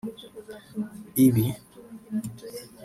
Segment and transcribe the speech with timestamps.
[1.25, 1.45] Ibi